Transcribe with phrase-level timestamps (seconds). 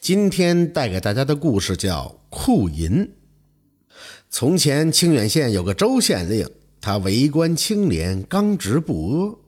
[0.00, 2.90] 今天带给大家的故事叫《库银》。
[4.30, 6.48] 从前清远县有个周县令，
[6.80, 9.38] 他为官清廉，刚直不阿。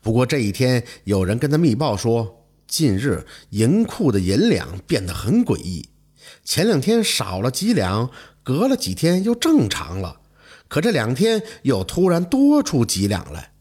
[0.00, 5.90] 不过这一天，有人跟他密报说，近日银库的银两变得很诡异，
[6.44, 8.10] 前两天少了几两，
[8.42, 10.22] 隔了几天又正常了，
[10.66, 13.52] 可这两天又突然多出几两来。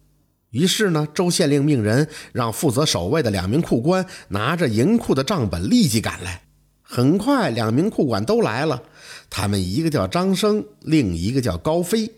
[0.52, 6.42] 于是呢，周县令命人让负责守卫的两名库官拿着银库的账本立即赶来。
[6.82, 8.82] 很快，两名库管都来了。
[9.30, 12.12] 他们一个叫张生，另一个叫高飞。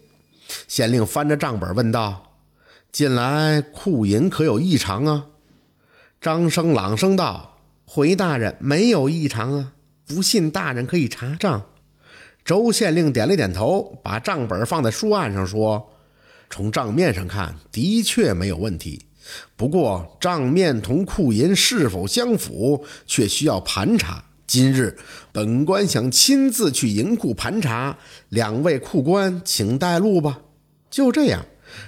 [0.67, 2.31] 县令翻着账本问道
[2.89, 5.25] ：“近来库银可有异常啊？”
[6.21, 9.73] 张生朗声道：“回大人，没有异常啊。
[10.07, 11.65] 不信大人可以查账。”
[12.45, 15.91] 周县令点了点头，把账本放在书案上说。
[16.51, 19.01] 从账面上看，的确没有问题。
[19.55, 24.23] 不过账面同库银是否相符，却需要盘查。
[24.45, 24.97] 今日
[25.31, 30.41] 本官想亲自去银库盘查，两位库官请带路吧。
[30.89, 31.45] 就这样，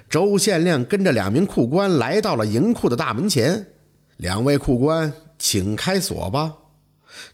[0.09, 3.67] 周县令跟着两名库官来到了银库的大门前。
[4.15, 6.53] 两位库官，请开锁吧。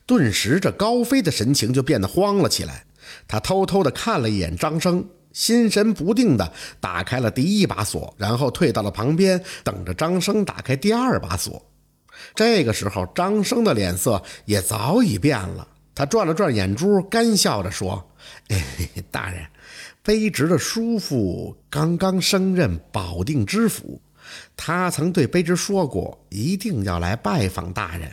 [0.08, 2.86] 顿时，这高飞的神情就变得慌了起来。
[3.27, 5.05] 他偷偷地看了一眼张生。
[5.31, 11.63] 心神不定地打开了第一把锁，然后退到了旁边，等着张生打开第二把锁。
[12.36, 15.67] 这个时候，张生的脸色也早已变了。
[15.95, 18.11] 他转了转眼珠，干笑着说
[18.49, 18.63] ：“哎，
[19.11, 19.45] 大人，
[20.03, 24.02] 卑职的叔父刚刚升任保定知府，
[24.55, 28.11] 他曾对卑职说过，一定要来拜访大人。”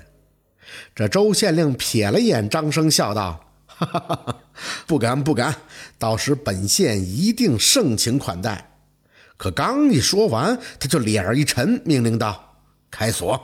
[0.95, 3.45] 这周县令瞥了眼张生，笑道。
[3.79, 4.43] 哈哈哈哈
[4.87, 5.55] 不敢不敢，
[5.99, 8.73] 到时本县一定盛情款待。
[9.37, 12.57] 可刚一说完，他就脸儿一沉，命令道
[12.91, 13.39] ：“开锁。”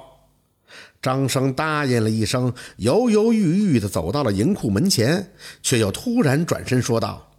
[1.02, 7.30] 张生答应了一声，犹犹豫豫地走到了银库门前，却又突然转身说道：“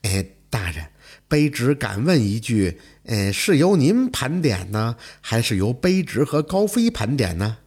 [0.00, 0.86] 哎，大人，
[1.28, 7.58] 卑职敢问一句，哎，是由您盘点呢，还是由卑职和高飞盘点呢？”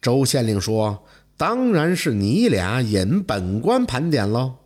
[0.00, 1.04] 周县令说。
[1.40, 4.56] 当然是你俩引本官盘点喽。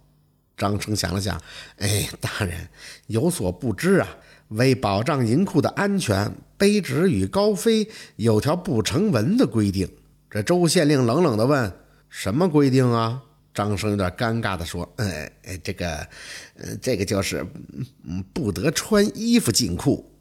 [0.57, 1.41] 张生想了想，
[1.79, 2.69] 哎，大人
[3.07, 4.09] 有所不知啊，
[4.49, 9.89] 为保障银库的安全，卑职与高飞有条不成文的规定。
[10.29, 11.73] 这周县令冷冷地问
[12.11, 13.23] ：“什么规定啊？”
[13.55, 15.95] 张生有点尴尬地说：“哎哎，这个，
[16.57, 17.47] 呃，这个就是，
[18.03, 20.13] 嗯，不得穿衣服进库。”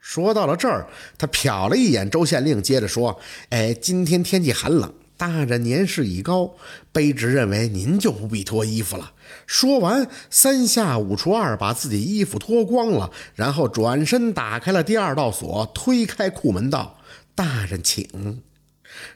[0.00, 0.88] 说到了这儿，
[1.18, 3.20] 他瞟了一眼周县令，接着说
[3.50, 4.90] ：“哎，今天天气寒冷。”
[5.22, 6.56] 大人年事已高，
[6.92, 9.12] 卑职认为您就不必脱衣服了。
[9.46, 16.98] 说完，三下五除二把自己衣服脱光了，然后转身打开了第二道锁，推开库门道
[17.36, 18.42] ：“大人请。”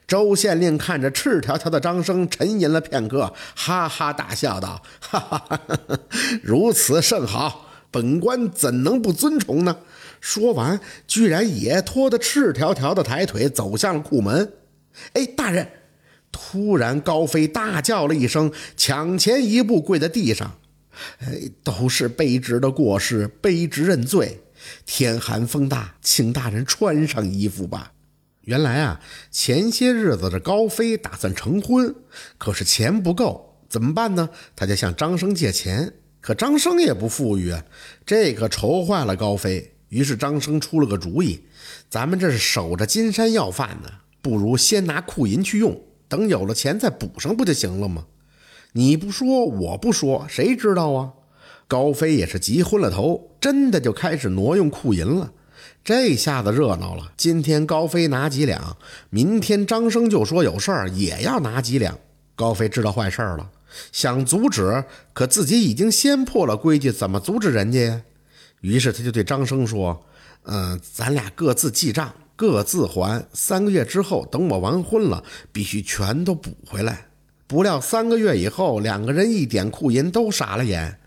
[0.07, 5.99] 周县令看着赤条条的张生，沉吟了片刻，哈哈大笑道：“哈哈哈哈
[6.41, 9.79] 如此甚好，本官怎能不尊崇呢？”
[10.23, 10.79] 说完，
[11.09, 14.53] 居然也拖得赤条条的抬腿走向了库门。
[15.15, 15.69] 哎，大人！
[16.57, 20.57] 突然，高飞大叫了一声，抢前一步跪在地上
[21.21, 24.41] ：“哎，都是卑职的过失，卑职认罪。
[24.87, 27.93] 天寒风大，请大人穿上衣服吧。”
[28.41, 31.95] 原来啊，前些日子这高飞打算成婚，
[32.39, 34.31] 可是钱不够，怎么办呢？
[34.57, 35.93] 他就向张生借钱，
[36.23, 37.63] 可张生也不富裕啊，
[38.07, 39.75] 这可愁坏了高飞。
[39.91, 41.45] 于是张生出了个主意
[41.91, 43.91] ：“咱们这是守着金山要饭呢，
[44.23, 45.79] 不如先拿库银去用。”
[46.09, 48.07] 等有了钱再补上不就行了吗？
[48.73, 51.13] 你不说我不说，谁知道啊？
[51.67, 55.33] 高飞也是急昏了头，真的就开始挪用库银了。
[55.83, 58.77] 这下子热闹了，今天高飞拿几两，
[59.11, 61.99] 明天张生就说有事儿也要拿几两。
[62.35, 63.51] 高飞知道坏事了，
[63.93, 68.03] 想阻止，可自己已经先破了规矩，怎么阻止人家呀？
[68.61, 70.05] 于是他就对张生说
[70.45, 77.07] ：“嗯，咱俩各自记账。”各自还三个月之后，等我完婚了，必须全都补回来。
[77.47, 80.99] 不料三个月以后，两个人一点库银都傻了眼，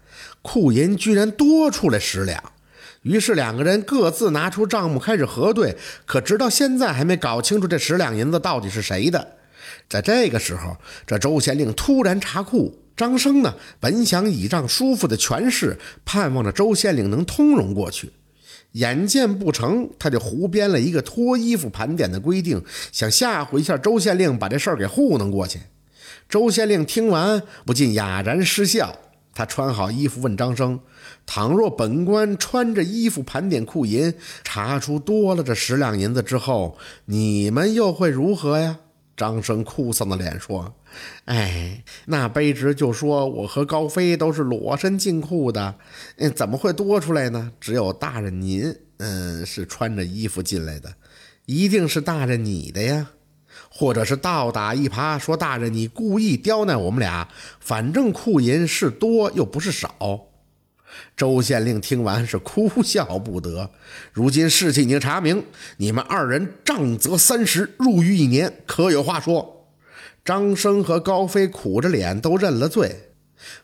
[0.41, 2.41] 库银居然多出来十两。
[3.03, 9.35] 于是两个人各自拿出账目开始核对，可直到现在还没搞清楚这十两银子到底是谁的。
[9.87, 18.11] 在这个时候，这周县令突然查库，张生呢，本想倚仗叔父的权势，盼望着周县令能通融过去。
[18.73, 25.59] 眼见不成，他就胡编了一个脱衣服盘点的规定，想吓唬一下周县令，把这事儿给糊弄过去。
[26.27, 28.95] 周县令听完不禁哑然失笑。
[29.33, 30.79] 他穿好衣服问张生
[31.25, 34.13] ：“倘若本官穿着衣服盘点库银，
[34.43, 38.77] 查出多了这十两银子之后，你们又会如何呀？”
[39.19, 40.73] 张生哭丧的脸说
[41.25, 45.75] ：“哎，那卑职就说我和高飞都是裸身进库的，
[46.15, 47.51] 嗯，怎么会多出来呢？
[47.59, 50.93] 只有大人您，嗯，是穿着衣服进来的，
[51.45, 53.09] 一定是大人你的呀，
[53.69, 57.27] 或者是倒打一耙，说大人你故意刁难我们俩，
[57.59, 60.27] 反正库银是多又不是少。”
[61.15, 63.69] 周县令听完是哭笑不得。
[64.11, 65.43] 如今事情已经查明，
[65.77, 69.67] 你们二人杖责三十，入狱一年，可有话说？
[70.25, 73.11] 张生和高飞苦着脸都认了罪。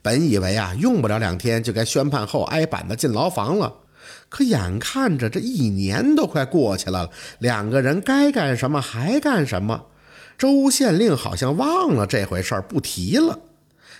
[0.01, 3.74] 本以为啊，用不了两天就该宣判后挨板子进牢房了，
[4.30, 9.88] 可眼看着这一年都快过去了，两个人该干什么还干什么。
[10.38, 13.39] 周县令好像忘了这回事儿，不提了。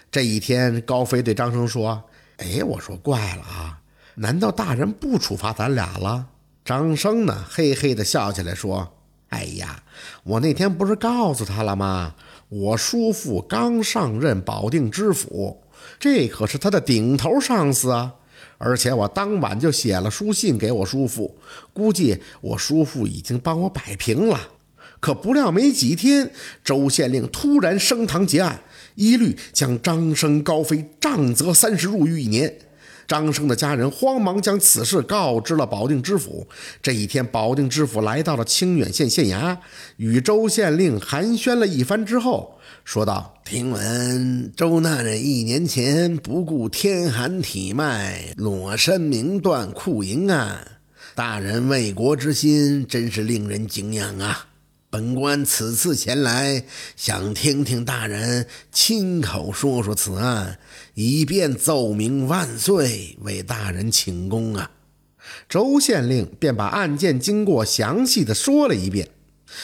[0.10, 2.04] 这一天，高飞对张生说。
[2.38, 3.80] 哎，我说怪了啊！
[4.16, 6.28] 难道大人不处罚咱俩了？
[6.64, 8.94] 张生呢，嘿嘿的笑起来说
[9.30, 9.84] ：“哎呀，
[10.24, 12.16] 我那天不是告诉他了吗？
[12.50, 15.62] 我叔父刚上任保定知府，
[16.00, 18.14] 这可是他的顶头上司啊！
[18.58, 21.38] 而且我当晚就写了书信给我叔父，
[21.74, 24.40] 估计我叔父已经帮我摆平了。
[25.00, 26.32] 可不料没几天，
[26.64, 28.62] 周县令突然升堂结案。”
[28.96, 32.58] 一律将张生、高飞杖责三十，入狱一年。
[33.06, 36.48] 张生的家人慌忙将此事告知了保定知府。
[36.82, 39.58] 这一天，保定知府来到了清远县县衙，
[39.98, 50.80] 与周县令寒暄了一番之后，说道：“听闻周大人一年前不顾天寒体脉，裸身明断库银案，
[51.14, 54.48] 大人为国之心真是令人敬仰啊！”
[54.96, 56.64] 本官此次前来，
[56.96, 60.58] 想听听大人亲口说说此案，
[60.94, 64.72] 以便奏明万岁，为大人请功啊！
[65.50, 69.10] 周县令便把案件经过详细的说了一遍。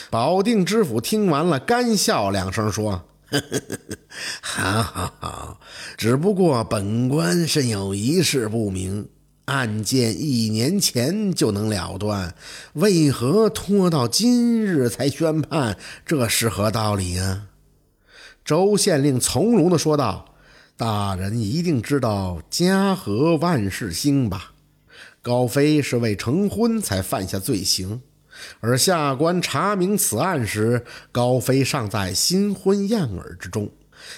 [0.10, 3.06] 保定知府听完了，干笑两声，说
[4.44, 5.62] ：“好好好，
[5.98, 9.08] 只不过本官甚有一事不明。”
[9.52, 12.34] 案件一年前就能了断，
[12.76, 15.78] 为何拖到今日才宣判？
[16.06, 17.48] 这是何道理啊？
[18.46, 20.36] 周县令从容地说道
[20.78, 24.54] ：“大人一定知道‘家和万事兴’吧？
[25.22, 28.02] 高飞是为成婚才犯下罪行，
[28.62, 33.70] 而下官查明此案时，高飞尚在新婚燕尔之中。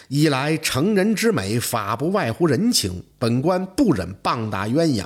[0.10, 5.04] 一来成人之美，法不外乎人情，本官不忍棒打鸳鸯。”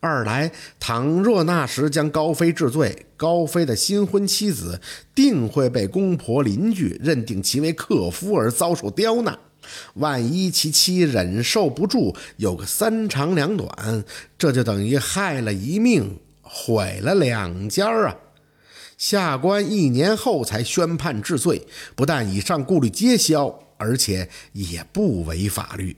[0.00, 4.80] 二来，倘若那时将高飞治罪，高飞的新婚妻子
[5.14, 9.38] 定会被公婆邻居认定其为克夫而遭受刁难。
[9.94, 14.04] 万一其妻忍受不住，有个三长两短，
[14.38, 18.16] 这就等于害了一命，毁了两家啊！
[18.96, 25.96] 下官一年后才宣判治罪，不但以上顾虑皆消，而且也不违法律。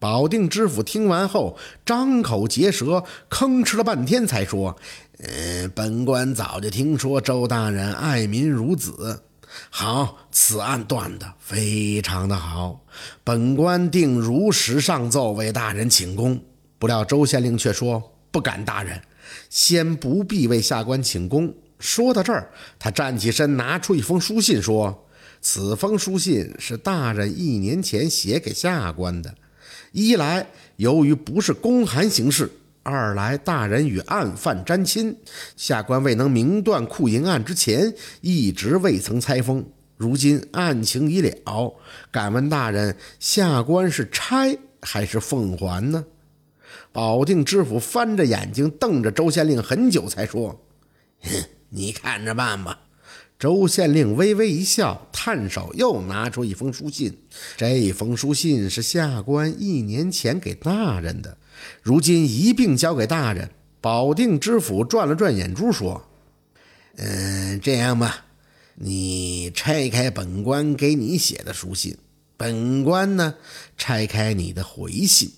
[0.00, 4.76] 保定知府听完后，张口结舌，吭哧了半天，才说
[5.18, 9.24] ：“嗯，本官早就听说周大人爱民如子。
[9.70, 12.84] 好，此案断得非常的好，
[13.24, 16.40] 本官定如实上奏，为大人请功。”
[16.78, 19.02] 不料周县令却说：“不敢，大人，
[19.50, 25.06] 先不必为下官请功。”说到这儿，他站起身，拿出一封书信，说
[25.42, 29.34] ：“此封书信是大人一年前写给下官的。”
[29.92, 32.46] 一来，由于不是公函形式；
[32.82, 35.16] 二来，大人与案犯沾亲，
[35.56, 39.64] 下官未能明断库银案之前，一直未曾拆封。
[39.96, 41.74] 如今案情已了，
[42.10, 46.04] 敢问大人，下官是拆还是奉还呢？
[46.92, 50.60] 保定知府翻着眼睛瞪着周县令很久，才说
[51.70, 52.78] ：“你看着办吧。”
[53.38, 57.16] 周县令微微一笑，探手又拿出一封书信。
[57.56, 61.38] 这封书信是下官一年前给大人的，
[61.80, 63.50] 如今一并交给大人。
[63.80, 66.02] 保定知府转了转眼珠，说
[66.98, 68.24] ：“嗯，这样吧，
[68.74, 71.96] 你拆开本官给你写的书信，
[72.36, 73.36] 本官呢
[73.76, 75.30] 拆开你的回信。”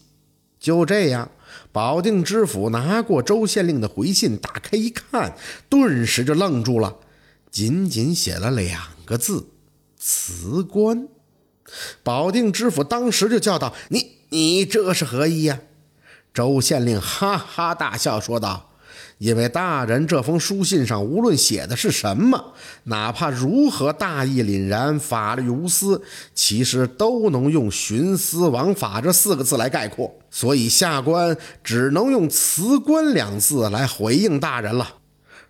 [0.58, 1.30] 就这样，
[1.70, 5.36] 保定知府拿过周县令的回信，打开一看，
[5.68, 6.96] 顿时就愣住了。
[7.50, 9.48] 仅仅写了两个字
[9.98, 11.08] “辞官”，
[12.02, 15.60] 保定知府当时就叫道：“你你这是何意呀？”
[16.32, 18.70] 周县令哈哈大笑说道
[19.18, 22.54] ：“因为大人这封书信上无论写的是什么，
[22.84, 26.00] 哪怕如何大义凛然、法律无私，
[26.32, 34.94] 其实都能用‘徇私枉法’这四个字来概括，所以下官只能用‘辞官’两字来回应大人了。”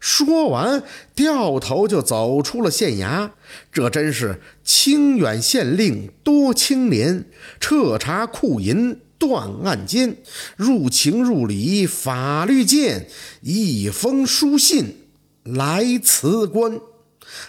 [0.01, 0.83] 说完，
[1.15, 3.31] 掉头就走出了县衙。
[3.71, 7.27] 这真是清远县令多清廉，
[7.61, 10.17] 彻查库银断案间，
[10.57, 13.09] 入情入理法律见，
[13.43, 15.09] 一封书信
[15.45, 16.81] 来辞官。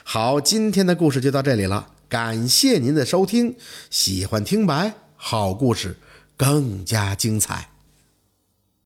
[0.04, 3.56] 好，今天的故事就到这里了，感谢您的收听。
[3.90, 5.96] 喜欢听白好故事，
[6.36, 7.71] 更加精彩。